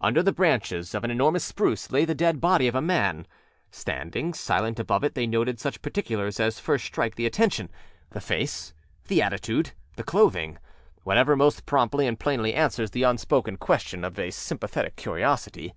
Under 0.00 0.24
the 0.24 0.32
branches 0.32 0.92
of 0.92 1.04
an 1.04 1.10
enormous 1.12 1.44
spruce 1.44 1.92
lay 1.92 2.04
the 2.04 2.12
dead 2.12 2.40
body 2.40 2.66
of 2.66 2.74
a 2.74 2.80
man. 2.82 3.28
Standing 3.70 4.34
silent 4.34 4.80
above 4.80 5.04
it 5.04 5.14
they 5.14 5.24
noted 5.24 5.60
such 5.60 5.82
particulars 5.82 6.40
as 6.40 6.58
first 6.58 6.84
strike 6.84 7.14
the 7.14 7.30
attentionâthe 7.30 7.68
face, 8.20 8.74
the 9.06 9.22
attitude, 9.22 9.70
the 9.94 10.02
clothing; 10.02 10.58
whatever 11.04 11.36
most 11.36 11.64
promptly 11.64 12.08
and 12.08 12.18
plainly 12.18 12.54
answers 12.54 12.90
the 12.90 13.04
unspoken 13.04 13.56
question 13.56 14.02
of 14.02 14.18
a 14.18 14.32
sympathetic 14.32 14.96
curiosity. 14.96 15.74